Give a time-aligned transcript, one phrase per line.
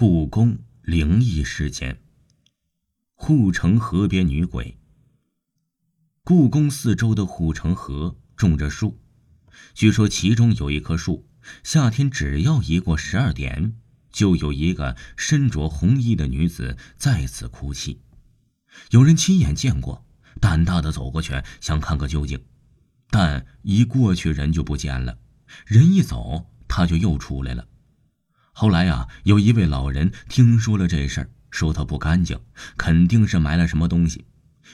[0.00, 2.00] 故宫灵异事件。
[3.12, 4.78] 护城河边女鬼。
[6.24, 8.98] 故宫四周的护城河种着树，
[9.74, 11.28] 据说其中有一棵树，
[11.62, 13.74] 夏天只要一过十二点，
[14.10, 18.00] 就有一个身着红衣的女子在此哭泣。
[18.92, 20.06] 有人亲眼见过，
[20.40, 22.42] 胆大的走过去想看个究竟，
[23.10, 25.18] 但一过去人就不见了，
[25.66, 27.66] 人一走他就又出来了。
[28.60, 32.38] 后来啊，有一位老人听说了这事儿，说他不干净，
[32.76, 34.26] 肯定是埋了什么东西。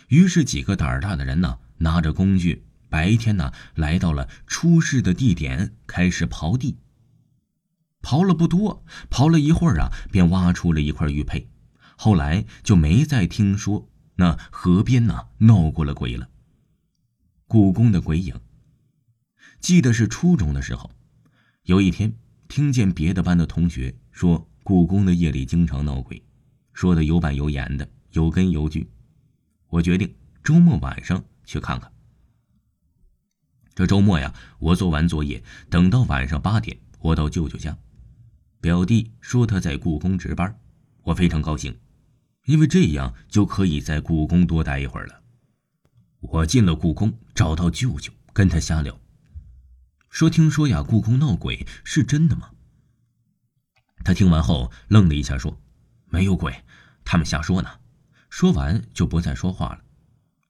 [0.09, 6.77] 于是几个胆儿大的人呢，拿着工具，白天呢来到了出事的地点，开始刨地。
[8.03, 11.49] 刨了不多，刨了一会儿啊，便挖出了一块玉佩。
[11.97, 16.29] 后来就没再听说那河边呢闹过了鬼了。
[17.47, 18.35] 故宫的鬼影，
[19.61, 20.91] 记得是初中的时候，
[21.63, 22.16] 有一天。
[22.49, 26.23] 听见别的班的同学说，故宫的夜里经常闹鬼，
[26.73, 28.88] 说的有板有眼的，有根有据。
[29.69, 31.93] 我决定周末晚上去看看。
[33.75, 37.77] 这周末呀，我做完作业，等到晚上八点，我到舅舅家。
[38.60, 40.59] 表弟说他在故宫值班，
[41.03, 41.77] 我非常高兴，
[42.47, 45.21] 因为这样就可以在故宫多待一会儿了。
[46.21, 48.99] 我进了故宫，找到舅舅，跟他瞎聊。
[50.17, 52.49] 说：“听说呀，故宫闹鬼是真的吗？”
[54.03, 55.61] 他听完后愣了一下，说
[56.09, 56.65] ：“没有鬼，
[57.05, 57.69] 他们瞎说呢。”
[58.31, 59.81] 说完就不再说话了。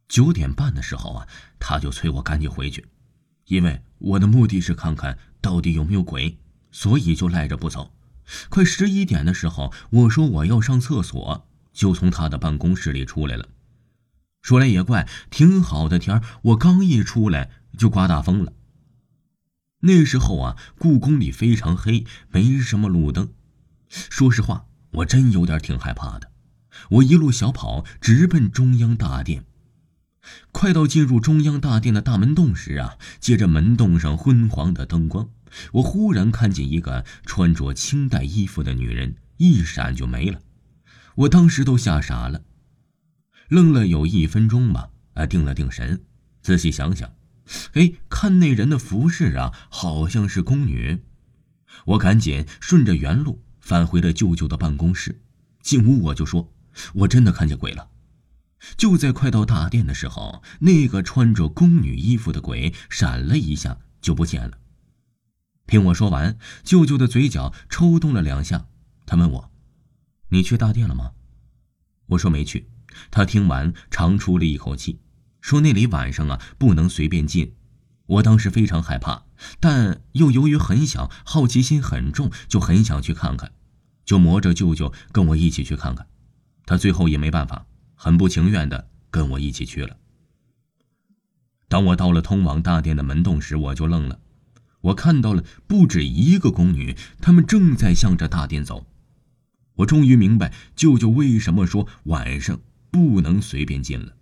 [0.06, 1.27] 九点半的时候啊，
[1.59, 2.87] 他就催我赶紧回去，
[3.47, 6.39] 因为我的目的是看看到底有没有鬼，
[6.70, 7.92] 所以就赖着不走。
[8.48, 13.48] 快十一点的时候，我说我要上厕所，就从他的办公室里出来了。
[14.42, 18.53] 说来也怪，挺好的天我刚一出来就刮大风了。
[19.86, 23.30] 那时候啊，故宫里非常黑，没什么路灯。
[23.88, 26.32] 说实话，我真有点挺害怕的。
[26.90, 29.44] 我一路小跑，直奔中央大殿。
[30.50, 35.28] 快到进入中央大殿的大门洞时啊，借着门洞上昏黄的灯光，
[35.75, 40.41] 我忽然看见一个穿着清代衣服的女人，一闪就没了。
[41.14, 42.42] 我当时都吓傻了，
[43.48, 46.02] 愣了有一分钟吧，啊，定了定神，
[46.42, 47.16] 仔细想想。
[47.74, 51.04] 哎，看那人的服饰啊，好像是宫女。
[51.84, 55.22] 我赶紧顺着原路返回了舅舅的办公室。
[55.62, 56.52] 进屋我就说
[56.94, 57.90] ：“我真的看见鬼了。”
[58.76, 64.58] 就在快到大殿的时候，那个穿着宫女衣服的鬼闪了一下就不见了。
[65.66, 68.66] 听我说完，舅舅的嘴角抽动了两下。
[69.04, 69.50] 他问我
[70.30, 71.12] ：“你去大殿了吗？”
[72.06, 72.68] 我说没去。
[73.10, 75.00] 他听完长出了一口气。
[75.46, 77.52] 说那里晚上啊不能随便进，
[78.06, 79.26] 我当时非常害怕，
[79.60, 83.52] 但又由于很小，好奇心很重，就很想去看看，
[84.04, 86.04] 就磨着舅舅跟我一起去看看。
[86.64, 87.64] 他最后也没办法，
[87.94, 89.96] 很不情愿的跟我一起去了。
[91.68, 94.18] 当我到了通往大殿的门洞时，我就愣了，
[94.80, 98.84] 我看到了不止一个宫女，她们正在向着大殿走。
[99.76, 102.58] 我终于明白舅舅为什么说晚上
[102.90, 104.16] 不能随便进了。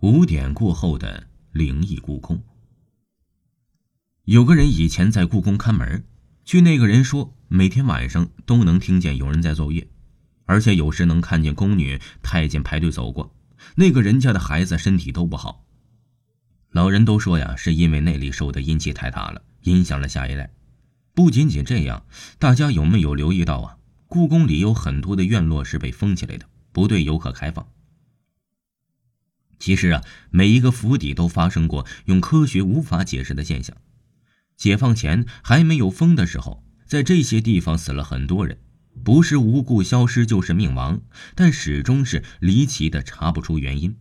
[0.00, 2.42] 五点过后的灵异故宫，
[4.24, 6.04] 有个人以前在故宫看门，
[6.44, 9.88] 据那个人说，每天晚上都能听见有人在奏乐，
[10.44, 13.34] 而且有时能看见宫女、太监排队走过。
[13.76, 15.64] 那个人家的孩子身体都不好，
[16.72, 20.52] 老人都说呀，是因为那里受的阴气太大了，影响了下一代。
[21.14, 22.04] 不仅仅这样，
[22.38, 23.78] 大家有没有留意到啊？
[24.08, 27.66] 故宫里有很多的院落是被封起来的，不对游客开放。
[29.66, 33.76] 其实啊，每一个府邸都发生过用科学无法解释的现象。
[34.56, 38.58] 解放前还没有封的时候，在这些地方死了很多人，
[39.02, 41.00] 不是无故消失就是命亡，
[41.34, 43.96] 但始终是离奇的，查不出原因。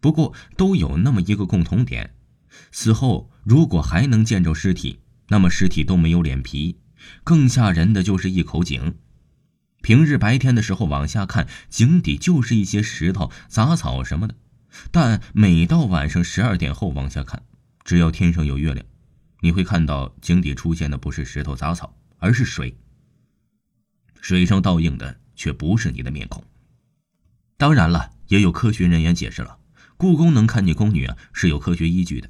[0.00, 2.12] 不过都有那么一个共同点：
[2.72, 6.80] 死后如果还能见着尸体，那么尸体都没有脸皮。
[7.22, 8.96] 更吓人的就是一口井，
[9.82, 14.34] 平日白天的时候往下看，井底就是一些石头、杂草什么的。
[14.90, 17.42] 但每到晚上十二点后往下看，
[17.84, 18.84] 只要天上有月亮，
[19.40, 22.76] 你会看到井底出现的不是石头杂草，而是水。
[24.20, 26.42] 水上倒映的却不是你的面孔。
[27.56, 29.58] 当然了，也有科学人员解释了，
[29.96, 32.28] 故宫能看见宫女啊是有科学依据的，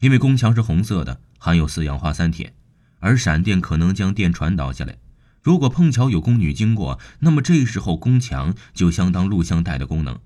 [0.00, 2.54] 因为宫墙是红色的，含有四氧化三铁，
[3.00, 4.98] 而闪电可能将电传导下来。
[5.42, 10.20] 如果碰巧有宫女经过，那么这时候宫墙就相当录像带的功能。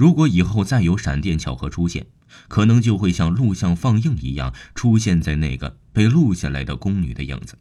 [0.00, 2.06] 如果以后再有闪电巧合出现，
[2.48, 7.58] 可能就会像录像放映一样，出现在那个被录下来的宫女的影子。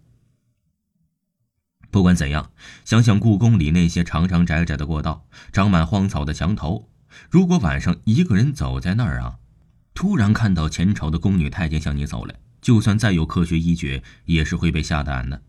[1.92, 2.54] 不管怎样，
[2.86, 6.88] 想想故宫里那些长长窄窄的过道，长满荒草的墙头，
[7.30, 9.40] 如果晚上一个人走在那儿啊，
[9.94, 15.42] 突然看到前朝的宫女太监向你走来，就算再有科学依据，也是会被吓胆的。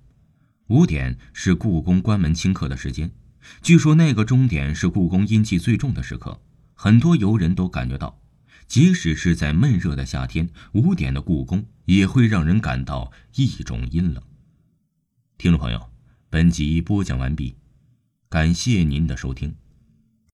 [0.66, 3.12] 五点是故宫关门清客的时间，
[3.62, 6.40] 据说那个钟点是故宫阴气最重的时刻，
[6.82, 8.22] 很多游人都感觉到，
[8.66, 14.22] 即使是在闷热的夏天，五点的故宫也会让人感到一种阴冷。
[15.36, 15.90] 听众朋友。
[16.30, 17.54] 本集播讲完毕，
[18.30, 19.54] 感谢您的收听。